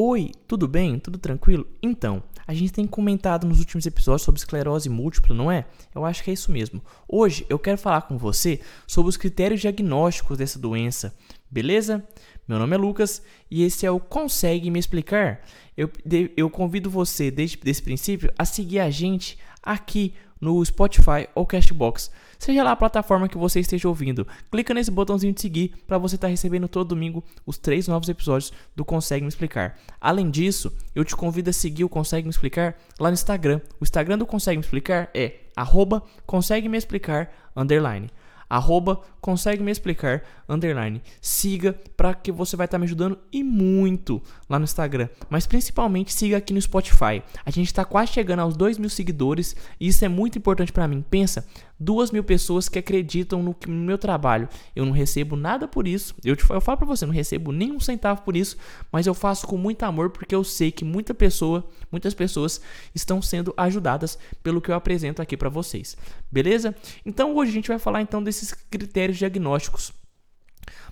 Oi, 0.00 0.30
tudo 0.46 0.68
bem? 0.68 0.96
Tudo 0.96 1.18
tranquilo? 1.18 1.66
Então, 1.82 2.22
a 2.46 2.54
gente 2.54 2.72
tem 2.72 2.86
comentado 2.86 3.48
nos 3.48 3.58
últimos 3.58 3.84
episódios 3.84 4.22
sobre 4.22 4.38
esclerose 4.38 4.88
múltipla, 4.88 5.34
não 5.34 5.50
é? 5.50 5.66
Eu 5.92 6.04
acho 6.04 6.22
que 6.22 6.30
é 6.30 6.32
isso 6.34 6.52
mesmo. 6.52 6.80
Hoje 7.08 7.44
eu 7.48 7.58
quero 7.58 7.78
falar 7.78 8.02
com 8.02 8.16
você 8.16 8.60
sobre 8.86 9.08
os 9.08 9.16
critérios 9.16 9.60
diagnósticos 9.60 10.38
dessa 10.38 10.56
doença, 10.56 11.12
beleza? 11.50 12.06
Meu 12.46 12.60
nome 12.60 12.76
é 12.76 12.78
Lucas 12.78 13.20
e 13.50 13.64
esse 13.64 13.84
é 13.84 13.90
o 13.90 13.98
Consegue 13.98 14.70
Me 14.70 14.78
Explicar. 14.78 15.40
Eu, 15.76 15.90
eu 16.36 16.48
convido 16.48 16.88
você, 16.88 17.28
desde 17.28 17.58
esse 17.64 17.82
princípio, 17.82 18.32
a 18.38 18.44
seguir 18.44 18.78
a 18.78 18.90
gente 18.90 19.36
aqui 19.60 20.14
no 20.40 20.64
Spotify 20.64 21.28
ou 21.34 21.46
Castbox 21.46 22.10
seja 22.38 22.62
lá 22.62 22.72
a 22.72 22.76
plataforma 22.76 23.28
que 23.28 23.36
você 23.36 23.60
esteja 23.60 23.88
ouvindo. 23.88 24.26
Clica 24.50 24.72
nesse 24.72 24.90
botãozinho 24.90 25.32
de 25.32 25.40
seguir 25.40 25.74
para 25.86 25.98
você 25.98 26.14
estar 26.14 26.28
tá 26.28 26.30
recebendo 26.30 26.68
todo 26.68 26.88
domingo 26.88 27.24
os 27.44 27.58
três 27.58 27.88
novos 27.88 28.08
episódios 28.08 28.52
do 28.76 28.84
Consegue 28.84 29.22
Me 29.22 29.28
Explicar. 29.28 29.76
Além 30.00 30.30
disso, 30.30 30.72
eu 30.94 31.04
te 31.04 31.16
convido 31.16 31.50
a 31.50 31.52
seguir 31.52 31.84
o 31.84 31.88
Consegue 31.88 32.26
Me 32.26 32.30
Explicar 32.30 32.76
lá 33.00 33.10
no 33.10 33.14
Instagram. 33.14 33.60
O 33.80 33.84
Instagram 33.84 34.18
do 34.18 34.26
Consegue 34.26 34.58
Me 34.58 34.64
Explicar 34.64 35.10
é 35.12 35.40
arroba 35.58 36.02
consegue 36.24 36.68
me 36.68 36.78
explicar 36.78 37.30
underline 37.56 38.08
arroba 38.48 39.00
consegue 39.20 39.62
me 39.62 39.70
explicar, 39.70 40.22
underline. 40.48 41.02
Siga 41.20 41.74
para 41.96 42.14
que 42.14 42.32
você 42.32 42.56
vai 42.56 42.66
estar 42.66 42.76
tá 42.76 42.78
me 42.78 42.84
ajudando 42.84 43.18
e 43.32 43.42
muito 43.42 44.22
lá 44.48 44.58
no 44.58 44.64
Instagram. 44.64 45.08
Mas 45.28 45.46
principalmente 45.46 46.12
siga 46.12 46.36
aqui 46.36 46.54
no 46.54 46.60
Spotify. 46.60 47.22
A 47.44 47.50
gente 47.50 47.66
está 47.66 47.84
quase 47.84 48.12
chegando 48.12 48.40
aos 48.40 48.56
2 48.56 48.78
mil 48.78 48.90
seguidores 48.90 49.54
e 49.78 49.88
isso 49.88 50.04
é 50.04 50.08
muito 50.08 50.38
importante 50.38 50.72
para 50.72 50.88
mim. 50.88 51.04
Pensa, 51.08 51.44
duas 51.78 52.10
mil 52.10 52.24
pessoas 52.24 52.68
que 52.68 52.78
acreditam 52.78 53.42
no, 53.42 53.56
no, 53.66 53.84
meu 53.84 53.98
trabalho. 53.98 54.48
Eu 54.74 54.84
não 54.84 54.92
recebo 54.92 55.36
nada 55.36 55.68
por 55.68 55.86
isso. 55.86 56.14
Eu, 56.24 56.34
te, 56.34 56.48
eu 56.50 56.60
falo 56.60 56.78
para 56.78 56.86
você, 56.86 57.06
não 57.06 57.12
recebo 57.12 57.52
nenhum 57.52 57.78
centavo 57.78 58.22
por 58.22 58.36
isso, 58.36 58.56
mas 58.90 59.06
eu 59.06 59.14
faço 59.14 59.46
com 59.46 59.56
muito 59.56 59.82
amor 59.84 60.10
porque 60.10 60.34
eu 60.34 60.42
sei 60.42 60.70
que 60.70 60.84
muita 60.84 61.14
pessoa, 61.14 61.68
muitas 61.90 62.14
pessoas 62.14 62.60
estão 62.94 63.22
sendo 63.22 63.52
ajudadas 63.56 64.18
pelo 64.42 64.60
que 64.60 64.70
eu 64.70 64.74
apresento 64.74 65.22
aqui 65.22 65.36
para 65.36 65.48
vocês. 65.48 65.96
Beleza? 66.30 66.74
Então 67.04 67.36
hoje 67.36 67.50
a 67.50 67.54
gente 67.54 67.68
vai 67.68 67.78
falar 67.78 68.02
então 68.02 68.22
desses 68.22 68.52
critérios 68.52 69.18
diagnósticos 69.18 69.92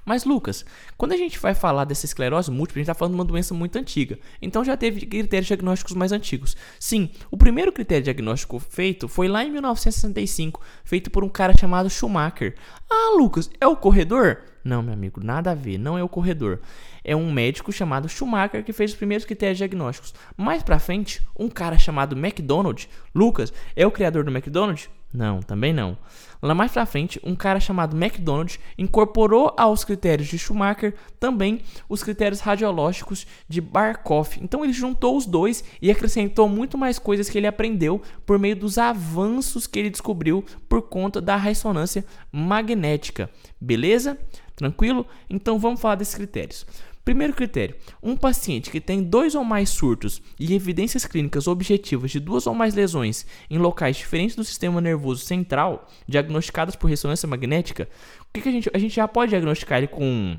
mas, 0.06 0.24
Lucas, 0.24 0.64
quando 0.96 1.12
a 1.12 1.16
gente 1.16 1.36
vai 1.36 1.52
falar 1.52 1.84
dessa 1.84 2.06
esclerose 2.06 2.48
múltipla, 2.48 2.78
a 2.78 2.80
gente 2.80 2.90
está 2.90 2.94
falando 2.94 3.14
de 3.14 3.18
uma 3.18 3.24
doença 3.24 3.52
muito 3.52 3.76
antiga. 3.76 4.16
Então 4.40 4.64
já 4.64 4.76
teve 4.76 5.04
critérios 5.04 5.48
diagnósticos 5.48 5.96
mais 5.96 6.12
antigos. 6.12 6.56
Sim, 6.78 7.10
o 7.28 7.36
primeiro 7.36 7.72
critério 7.72 8.04
diagnóstico 8.04 8.60
feito 8.60 9.08
foi 9.08 9.26
lá 9.26 9.44
em 9.44 9.50
1965, 9.50 10.60
feito 10.84 11.10
por 11.10 11.24
um 11.24 11.28
cara 11.28 11.58
chamado 11.58 11.90
Schumacher. 11.90 12.54
Ah, 12.88 13.16
Lucas, 13.18 13.50
é 13.60 13.66
o 13.66 13.74
corredor? 13.74 14.44
Não, 14.62 14.80
meu 14.80 14.92
amigo, 14.92 15.20
nada 15.20 15.50
a 15.50 15.54
ver, 15.54 15.76
não 15.76 15.98
é 15.98 16.04
o 16.04 16.08
corredor. 16.08 16.60
É 17.02 17.16
um 17.16 17.32
médico 17.32 17.72
chamado 17.72 18.08
Schumacher 18.08 18.64
que 18.64 18.72
fez 18.72 18.92
os 18.92 18.96
primeiros 18.96 19.24
critérios 19.24 19.58
diagnósticos. 19.58 20.14
Mais 20.36 20.62
pra 20.62 20.78
frente, 20.78 21.20
um 21.36 21.48
cara 21.48 21.78
chamado 21.78 22.16
McDonald, 22.16 22.88
Lucas, 23.12 23.52
é 23.74 23.84
o 23.84 23.90
criador 23.90 24.22
do 24.22 24.30
McDonald's? 24.30 24.88
Não, 25.16 25.40
também 25.40 25.72
não. 25.72 25.96
Lá 26.42 26.54
mais 26.54 26.70
pra 26.70 26.84
frente, 26.84 27.18
um 27.24 27.34
cara 27.34 27.58
chamado 27.58 27.96
McDonald 27.96 28.60
incorporou 28.76 29.54
aos 29.56 29.82
critérios 29.82 30.28
de 30.28 30.38
Schumacher 30.38 30.94
também 31.18 31.62
os 31.88 32.02
critérios 32.02 32.40
radiológicos 32.40 33.26
de 33.48 33.62
Barkov. 33.62 34.36
Então 34.42 34.62
ele 34.62 34.74
juntou 34.74 35.16
os 35.16 35.24
dois 35.24 35.64
e 35.80 35.90
acrescentou 35.90 36.50
muito 36.50 36.76
mais 36.76 36.98
coisas 36.98 37.30
que 37.30 37.38
ele 37.38 37.46
aprendeu 37.46 38.02
por 38.26 38.38
meio 38.38 38.54
dos 38.54 38.76
avanços 38.76 39.66
que 39.66 39.78
ele 39.78 39.88
descobriu 39.88 40.44
por 40.68 40.82
conta 40.82 41.18
da 41.18 41.36
ressonância 41.36 42.04
magnética. 42.30 43.30
Beleza? 43.58 44.18
Tranquilo? 44.54 45.06
Então 45.30 45.58
vamos 45.58 45.80
falar 45.80 45.94
desses 45.94 46.14
critérios. 46.14 46.66
Primeiro 47.06 47.34
critério: 47.34 47.76
um 48.02 48.16
paciente 48.16 48.68
que 48.68 48.80
tem 48.80 49.00
dois 49.00 49.36
ou 49.36 49.44
mais 49.44 49.70
surtos 49.70 50.20
e 50.40 50.52
evidências 50.52 51.06
clínicas 51.06 51.46
objetivas 51.46 52.10
de 52.10 52.18
duas 52.18 52.48
ou 52.48 52.54
mais 52.54 52.74
lesões 52.74 53.24
em 53.48 53.58
locais 53.58 53.96
diferentes 53.96 54.34
do 54.34 54.42
sistema 54.42 54.80
nervoso 54.80 55.24
central, 55.24 55.88
diagnosticadas 56.08 56.74
por 56.74 56.88
ressonância 56.88 57.28
magnética, 57.28 57.88
o 58.22 58.24
que, 58.32 58.40
que 58.40 58.48
a 58.48 58.52
gente 58.52 58.68
a 58.74 58.78
gente 58.78 58.96
já 58.96 59.06
pode 59.06 59.30
diagnosticar 59.30 59.78
ele 59.78 59.86
com 59.86 60.36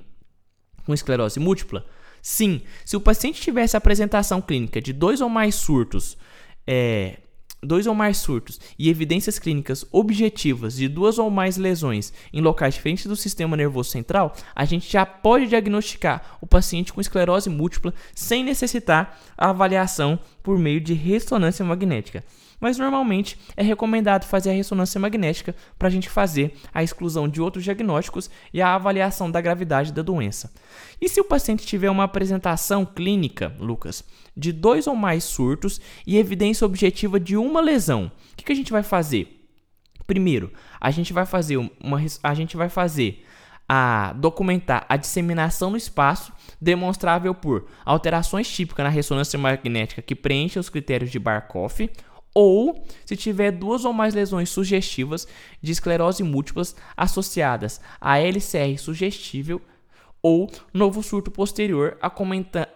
com 0.86 0.94
esclerose 0.94 1.40
múltipla? 1.40 1.86
Sim, 2.22 2.62
se 2.84 2.98
o 2.98 3.02
paciente 3.02 3.42
tivesse 3.42 3.78
apresentação 3.78 4.42
clínica 4.42 4.82
de 4.82 4.92
dois 4.92 5.22
ou 5.22 5.30
mais 5.30 5.56
surtos 5.56 6.18
é, 6.68 7.20
dois 7.62 7.88
ou 7.88 7.96
mais 7.96 8.18
surtos 8.18 8.60
e 8.78 8.90
evidências 8.90 9.40
clínicas 9.40 9.86
objetivas 9.92 10.76
de 10.76 10.88
duas 10.88 11.18
ou 11.18 11.30
mais 11.30 11.58
lesões 11.58 12.14
em 12.32 12.42
locais 12.42 12.76
diferentes 12.76 13.06
do 13.06 13.16
sistema 13.16 13.58
nervoso 13.58 13.90
central, 13.90 14.36
a 14.56 14.66
gente 14.66 14.92
já 14.92 15.06
pode 15.06 15.48
diagnosticar 15.48 16.38
o 16.42 16.48
paciente 16.48 16.94
com 16.94 17.02
esclerose 17.02 17.50
múltipla 17.50 17.94
sem 18.14 18.44
necessitar 18.44 19.20
a 19.38 19.50
avaliação 19.50 20.20
por 20.44 20.58
meio 20.58 20.80
de 20.80 20.94
ressonância 20.94 21.66
magnética 21.66 22.24
mas 22.60 22.78
normalmente 22.78 23.38
é 23.56 23.64
recomendado 23.64 24.26
fazer 24.26 24.50
a 24.50 24.54
ressonância 24.54 25.00
magnética 25.00 25.56
para 25.78 25.88
a 25.88 25.92
gente 25.92 26.10
fazer 26.10 26.56
a 26.74 26.84
exclusão 26.84 27.28
de 27.28 27.42
outros 27.42 27.64
diagnósticos 27.64 28.30
e 28.54 28.62
a 28.62 28.74
avaliação 28.74 29.30
da 29.30 29.42
gravidade 29.42 29.94
da 29.94 30.02
doença. 30.02 30.52
E 31.00 31.08
se 31.08 31.22
o 31.22 31.26
paciente 31.26 31.66
tiver 31.66 31.90
uma 31.90 32.04
apresentação 32.04 32.86
clínica, 32.86 33.56
Lucas, 33.60 34.04
de 34.36 34.52
dois 34.52 34.88
ou 34.88 34.96
mais 34.96 35.24
surtos 35.24 35.80
e 36.06 36.18
evidência 36.18 36.66
objetiva 36.66 37.20
de 37.20 37.38
uma 37.38 37.62
lesão, 37.62 38.12
o 38.34 38.36
que, 38.36 38.46
que 38.46 38.52
a 38.52 38.56
gente 38.56 38.72
vai 38.72 38.84
fazer? 38.84 39.34
Primeiro, 40.06 40.52
a 40.80 40.90
gente 40.90 41.12
vai 41.12 41.26
fazer 41.26 41.58
uma, 41.58 42.02
a 42.24 42.34
gente 42.34 42.56
vai 42.56 42.70
fazer 42.70 43.26
a 43.68 44.14
documentar 44.14 44.86
a 44.88 44.96
disseminação 44.96 45.70
no 45.70 45.76
espaço 45.76 46.32
demonstrável 46.62 47.36
por 47.36 47.68
alterações 47.84 48.50
típicas 48.50 48.86
na 48.86 48.90
ressonância 48.90 49.38
magnética 49.38 50.02
que 50.02 50.16
preenchem 50.16 50.60
os 50.60 50.70
critérios 50.70 51.12
de 51.12 51.20
Barkov 51.20 51.90
ou 52.40 52.86
se 53.04 53.18
tiver 53.18 53.50
duas 53.50 53.84
ou 53.84 53.92
mais 53.92 54.14
lesões 54.14 54.48
sugestivas 54.52 55.28
de 55.60 55.72
esclerose 55.72 56.22
múltiplas 56.22 56.76
associadas 56.96 57.82
a 58.00 58.20
LCR 58.20 58.78
sugestível 58.78 59.60
ou 60.22 60.48
novo 60.72 61.02
surto 61.02 61.32
posterior 61.32 61.98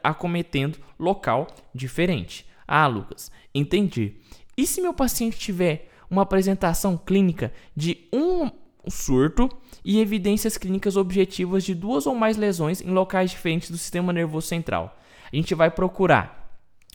acometendo 0.04 0.80
local 0.98 1.46
diferente. 1.76 2.44
Ah, 2.68 2.88
Lucas, 2.88 3.32
entendi. 3.54 4.16
E 4.58 4.66
se 4.66 4.82
meu 4.82 4.96
paciente 4.96 5.38
tiver 5.38 5.92
uma 6.10 6.24
apresentação 6.24 6.98
clínica 6.98 7.54
de 7.76 8.08
um 8.12 8.50
surto 8.88 9.48
e 9.86 10.00
evidências 10.00 10.58
clínicas 10.58 10.98
objetivas 10.98 11.64
de 11.64 11.76
duas 11.76 12.08
ou 12.08 12.16
mais 12.16 12.36
lesões 12.36 12.82
em 12.82 12.90
locais 12.90 13.30
diferentes 13.30 13.70
do 13.70 13.78
sistema 13.78 14.12
nervoso 14.12 14.48
central? 14.48 14.98
A 15.32 15.36
gente 15.36 15.54
vai 15.54 15.70
procurar 15.70 16.41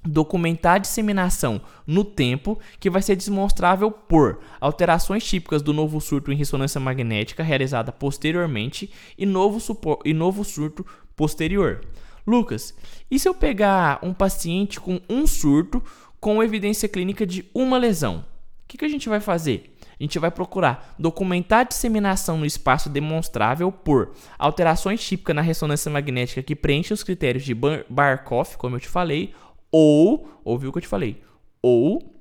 documentar 0.06 0.76
a 0.76 0.78
disseminação 0.78 1.60
no 1.86 2.04
tempo, 2.04 2.58
que 2.78 2.90
vai 2.90 3.02
ser 3.02 3.16
demonstrável 3.16 3.90
por 3.90 4.40
alterações 4.60 5.24
típicas 5.24 5.62
do 5.62 5.72
novo 5.72 6.00
surto 6.00 6.32
em 6.32 6.36
ressonância 6.36 6.80
magnética 6.80 7.42
realizada 7.42 7.92
posteriormente 7.92 8.90
e 9.18 9.26
novo, 9.26 9.60
e 10.04 10.12
novo 10.12 10.44
surto 10.44 10.86
posterior. 11.14 11.82
Lucas, 12.26 12.74
e 13.10 13.18
se 13.18 13.28
eu 13.28 13.34
pegar 13.34 14.00
um 14.02 14.12
paciente 14.12 14.80
com 14.80 15.00
um 15.08 15.26
surto 15.26 15.82
com 16.18 16.42
evidência 16.42 16.88
clínica 16.88 17.24
de 17.24 17.48
uma 17.54 17.78
lesão? 17.78 18.24
O 18.64 18.68
que, 18.68 18.78
que 18.78 18.84
a 18.84 18.88
gente 18.88 19.08
vai 19.08 19.20
fazer? 19.20 19.76
A 19.98 20.02
gente 20.02 20.18
vai 20.18 20.30
procurar 20.30 20.94
documentar 20.98 21.60
a 21.60 21.64
disseminação 21.64 22.36
no 22.36 22.44
espaço 22.44 22.90
demonstrável 22.90 23.72
por 23.72 24.12
alterações 24.38 25.02
típicas 25.02 25.34
na 25.34 25.40
ressonância 25.40 25.90
magnética 25.90 26.42
que 26.42 26.54
preenchem 26.54 26.94
os 26.94 27.02
critérios 27.02 27.44
de 27.44 27.54
Barkov, 27.54 28.56
como 28.58 28.76
eu 28.76 28.80
te 28.80 28.88
falei, 28.88 29.32
ou, 29.78 30.40
ouviu 30.42 30.70
o 30.70 30.72
que 30.72 30.78
eu 30.78 30.82
te 30.82 30.88
falei, 30.88 31.22
ou 31.60 32.14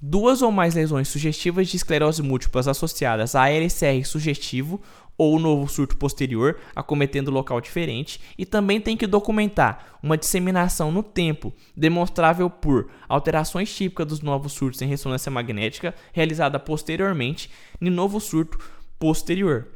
duas 0.00 0.40
ou 0.40 0.50
mais 0.50 0.74
lesões 0.74 1.06
sugestivas 1.08 1.68
de 1.68 1.76
esclerose 1.76 2.22
múltiplas 2.22 2.66
associadas 2.66 3.34
a 3.34 3.50
LCR 3.50 4.02
sugestivo 4.06 4.80
ou 5.18 5.38
novo 5.38 5.68
surto 5.68 5.98
posterior, 5.98 6.58
acometendo 6.74 7.30
local 7.30 7.60
diferente, 7.60 8.18
e 8.38 8.46
também 8.46 8.80
tem 8.80 8.96
que 8.96 9.06
documentar 9.06 9.98
uma 10.02 10.16
disseminação 10.16 10.90
no 10.90 11.02
tempo, 11.02 11.52
demonstrável 11.76 12.48
por 12.48 12.90
alterações 13.06 13.72
típicas 13.74 14.06
dos 14.06 14.20
novos 14.22 14.54
surtos 14.54 14.80
em 14.80 14.88
ressonância 14.88 15.30
magnética, 15.30 15.94
realizada 16.10 16.58
posteriormente 16.58 17.50
no 17.78 17.90
novo 17.90 18.18
surto 18.18 18.58
posterior. 18.98 19.68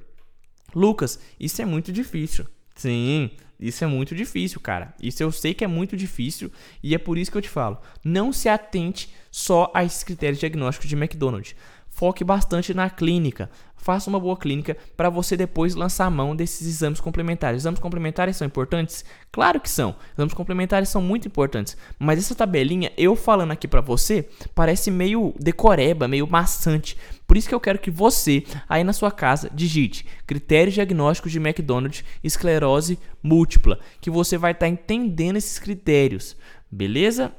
Lucas, 0.75 1.21
isso 1.39 1.61
é 1.61 1.67
muito 1.67 1.93
difícil. 1.93 2.47
Sim, 2.75 3.31
isso 3.59 3.83
é 3.83 3.87
muito 3.87 4.15
difícil, 4.15 4.61
cara. 4.61 4.95
Isso 5.03 5.23
eu 5.23 5.33
sei 5.33 5.53
que 5.53 5.65
é 5.65 5.67
muito 5.67 5.97
difícil 5.97 6.51
e 6.83 6.95
é 6.95 6.99
por 6.99 7.19
isso 7.19 7.31
que 7.31 7.39
eu 7.39 7.43
te 7.43 7.49
falo. 7.49 7.79
Não 8.05 8.33
se 8.33 8.49
atente 8.49 9.13
só 9.31 9.71
a 9.75 9.85
esses 9.85 10.05
critérios 10.05 10.39
diagnósticos 10.39 10.89
de 10.89 10.97
McDonald's. 10.97 11.55
foque 11.89 12.23
bastante 12.23 12.73
na 12.73 12.89
clínica. 12.89 13.51
Faça 13.77 14.11
uma 14.11 14.21
boa 14.21 14.37
clínica 14.37 14.77
para 14.97 15.11
você 15.11 15.37
depois 15.37 15.75
lançar 15.75 16.07
a 16.07 16.11
mão 16.11 16.37
desses 16.37 16.67
exames 16.67 17.01
complementares. 17.01 17.63
Exames 17.63 17.81
complementares 17.81 18.37
são 18.37 18.47
importantes? 18.47 19.05
Claro 19.33 19.61
que 19.61 19.71
são. 19.71 19.97
Exames 20.15 20.35
complementares 20.35 20.89
são 20.89 21.01
muito 21.01 21.27
importantes. 21.27 21.77
Mas 21.99 22.19
essa 22.19 22.35
tabelinha, 22.35 22.93
eu 22.97 23.17
falando 23.17 23.53
aqui 23.53 23.67
para 23.67 23.81
você, 23.81 24.29
parece 24.55 24.91
meio 24.91 25.35
decoreba, 25.41 26.07
meio 26.07 26.29
maçante. 26.29 26.97
Por 27.29 27.37
isso 27.37 27.47
que 27.47 27.55
eu 27.55 27.61
quero 27.61 27.79
que 27.79 27.91
você, 27.91 28.43
aí 28.67 28.83
na 28.83 28.95
sua 28.95 29.13
casa, 29.13 29.51
digite 29.53 30.07
critérios 30.27 30.75
diagnósticos 30.75 31.31
de 31.31 31.39
McDonald's 31.39 32.03
esclerose 32.25 32.99
múltipla, 33.23 33.79
que 34.01 34.11
você 34.11 34.39
vai 34.39 34.53
estar 34.53 34.65
tá 34.65 34.71
entendendo 34.71 35.37
esses 35.37 35.59
critérios. 35.59 36.35
Beleza? 36.71 37.31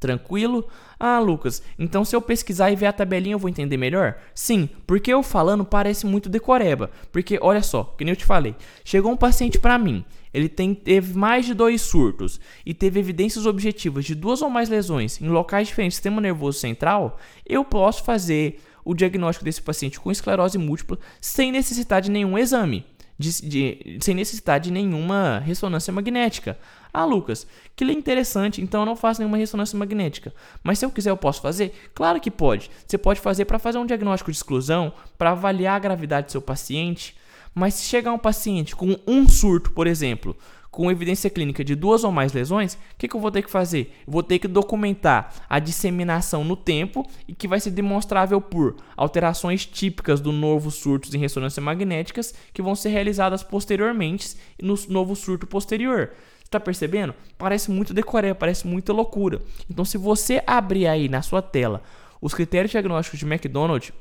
Tranquilo? 0.00 0.66
Ah, 0.98 1.18
Lucas, 1.18 1.62
então 1.78 2.06
se 2.06 2.16
eu 2.16 2.22
pesquisar 2.22 2.70
e 2.70 2.76
ver 2.76 2.86
a 2.86 2.92
tabelinha 2.92 3.34
eu 3.34 3.38
vou 3.38 3.50
entender 3.50 3.76
melhor? 3.76 4.16
Sim, 4.34 4.68
porque 4.86 5.12
eu 5.12 5.22
falando 5.22 5.64
parece 5.64 6.06
muito 6.06 6.30
decoreba. 6.30 6.90
Porque 7.12 7.38
olha 7.40 7.62
só, 7.62 7.84
que 7.84 8.04
nem 8.04 8.12
eu 8.12 8.16
te 8.16 8.24
falei, 8.24 8.56
chegou 8.82 9.12
um 9.12 9.16
paciente 9.16 9.58
para 9.58 9.78
mim, 9.78 10.04
ele 10.32 10.48
tem, 10.48 10.74
teve 10.74 11.16
mais 11.16 11.44
de 11.44 11.52
dois 11.52 11.82
surtos 11.82 12.40
e 12.64 12.72
teve 12.72 12.98
evidências 12.98 13.44
objetivas 13.44 14.06
de 14.06 14.14
duas 14.14 14.40
ou 14.40 14.48
mais 14.48 14.70
lesões 14.70 15.20
em 15.20 15.28
locais 15.28 15.68
diferentes 15.68 15.96
do 15.96 15.98
sistema 15.98 16.20
nervoso 16.20 16.58
central, 16.58 17.18
eu 17.46 17.62
posso 17.62 18.02
fazer 18.02 18.58
o 18.84 18.94
diagnóstico 18.94 19.44
desse 19.44 19.62
paciente 19.62 20.00
com 20.00 20.10
esclerose 20.10 20.58
múltipla 20.58 20.98
sem 21.20 21.52
necessitar 21.52 22.00
de 22.00 22.10
nenhum 22.10 22.36
exame 22.36 22.84
de, 23.22 23.48
de, 23.48 23.98
sem 24.00 24.14
necessidade 24.14 24.64
de 24.64 24.72
nenhuma 24.72 25.38
ressonância 25.38 25.92
magnética. 25.92 26.58
Ah, 26.92 27.04
Lucas, 27.04 27.46
que 27.74 27.84
interessante, 27.84 28.60
então 28.60 28.82
eu 28.82 28.86
não 28.86 28.96
faço 28.96 29.20
nenhuma 29.20 29.38
ressonância 29.38 29.78
magnética. 29.78 30.34
Mas 30.62 30.78
se 30.78 30.84
eu 30.84 30.90
quiser, 30.90 31.10
eu 31.10 31.16
posso 31.16 31.40
fazer? 31.40 31.72
Claro 31.94 32.20
que 32.20 32.30
pode. 32.30 32.70
Você 32.86 32.98
pode 32.98 33.20
fazer 33.20 33.44
para 33.44 33.58
fazer 33.58 33.78
um 33.78 33.86
diagnóstico 33.86 34.30
de 34.30 34.36
exclusão, 34.36 34.92
para 35.16 35.30
avaliar 35.30 35.76
a 35.76 35.78
gravidade 35.78 36.26
do 36.26 36.32
seu 36.32 36.42
paciente. 36.42 37.16
Mas 37.54 37.74
se 37.74 37.84
chegar 37.84 38.12
um 38.12 38.18
paciente 38.18 38.74
com 38.74 38.98
um 39.06 39.28
surto, 39.28 39.70
por 39.72 39.86
exemplo, 39.86 40.36
com 40.72 40.90
evidência 40.90 41.28
clínica 41.28 41.62
de 41.62 41.74
duas 41.74 42.02
ou 42.02 42.10
mais 42.10 42.32
lesões, 42.32 42.74
o 42.74 42.78
que, 42.96 43.06
que 43.06 43.14
eu 43.14 43.20
vou 43.20 43.30
ter 43.30 43.42
que 43.42 43.50
fazer? 43.50 43.94
Vou 44.06 44.22
ter 44.22 44.38
que 44.38 44.48
documentar 44.48 45.30
a 45.46 45.58
disseminação 45.58 46.42
no 46.42 46.56
tempo 46.56 47.06
e 47.28 47.34
que 47.34 47.46
vai 47.46 47.60
ser 47.60 47.72
demonstrável 47.72 48.40
por 48.40 48.76
alterações 48.96 49.66
típicas 49.66 50.18
do 50.18 50.32
novo 50.32 50.70
surtos 50.70 51.14
em 51.14 51.18
ressonância 51.18 51.60
magnéticas 51.60 52.34
que 52.54 52.62
vão 52.62 52.74
ser 52.74 52.88
realizadas 52.88 53.42
posteriormente 53.42 54.34
no 54.60 54.74
novo 54.88 55.14
surto 55.14 55.46
posterior. 55.46 56.12
Está 56.42 56.58
percebendo? 56.58 57.14
Parece 57.36 57.70
muito 57.70 57.92
decoré, 57.92 58.32
parece 58.32 58.66
muita 58.66 58.94
loucura. 58.94 59.42
Então, 59.70 59.84
se 59.84 59.98
você 59.98 60.42
abrir 60.46 60.86
aí 60.86 61.06
na 61.06 61.20
sua 61.20 61.42
tela 61.42 61.82
os 62.18 62.32
critérios 62.32 62.70
diagnósticos 62.70 63.20
de 63.20 63.26
McDonald's, 63.26 63.92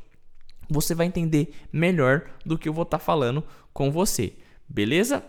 você 0.70 0.96
vai 0.96 1.06
entender 1.06 1.54
melhor 1.72 2.30
do 2.46 2.58
que 2.58 2.70
eu 2.70 2.74
vou 2.74 2.84
estar 2.84 2.98
tá 2.98 3.04
falando 3.04 3.44
com 3.74 3.92
você. 3.92 4.36
Beleza? 4.70 5.22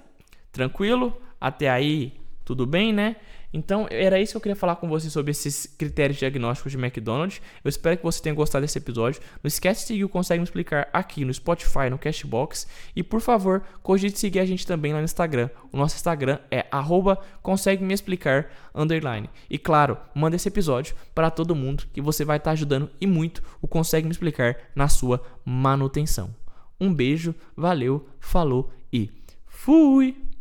Tranquilo? 0.52 1.16
Até 1.42 1.68
aí, 1.68 2.12
tudo 2.44 2.64
bem, 2.64 2.92
né? 2.92 3.16
Então, 3.52 3.88
era 3.90 4.20
isso 4.20 4.32
que 4.32 4.36
eu 4.36 4.40
queria 4.40 4.54
falar 4.54 4.76
com 4.76 4.88
você 4.88 5.10
sobre 5.10 5.32
esses 5.32 5.66
critérios 5.66 6.20
diagnósticos 6.20 6.70
de 6.70 6.78
McDonald's. 6.78 7.42
Eu 7.64 7.68
espero 7.68 7.96
que 7.96 8.04
você 8.04 8.22
tenha 8.22 8.32
gostado 8.32 8.62
desse 8.62 8.78
episódio. 8.78 9.20
Não 9.42 9.48
esquece 9.48 9.80
de 9.80 9.86
seguir 9.88 10.04
o 10.04 10.08
Consegue 10.08 10.38
Me 10.38 10.44
Explicar 10.44 10.88
aqui 10.92 11.24
no 11.24 11.34
Spotify, 11.34 11.90
no 11.90 11.98
Cashbox. 11.98 12.68
E, 12.94 13.02
por 13.02 13.20
favor, 13.20 13.64
cogite 13.82 14.20
seguir 14.20 14.38
a 14.38 14.46
gente 14.46 14.64
também 14.64 14.92
lá 14.92 15.00
no 15.00 15.04
Instagram. 15.04 15.50
O 15.72 15.76
nosso 15.76 15.96
Instagram 15.96 16.38
é 16.48 16.64
arroba 16.70 17.18
consegue 17.42 17.84
me 17.84 17.92
explicar, 17.92 18.48
underline. 18.72 19.28
E, 19.50 19.58
claro, 19.58 19.98
manda 20.14 20.36
esse 20.36 20.46
episódio 20.46 20.94
para 21.12 21.28
todo 21.28 21.56
mundo 21.56 21.84
que 21.92 22.00
você 22.00 22.24
vai 22.24 22.36
estar 22.36 22.52
ajudando 22.52 22.88
e 23.00 23.06
muito 23.08 23.42
o 23.60 23.66
Consegue 23.66 24.06
Me 24.06 24.12
Explicar 24.12 24.56
na 24.76 24.86
sua 24.86 25.20
manutenção. 25.44 26.32
Um 26.80 26.94
beijo, 26.94 27.34
valeu, 27.56 28.08
falou 28.20 28.72
e 28.92 29.10
fui! 29.44 30.31